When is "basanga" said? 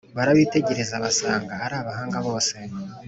1.03-1.53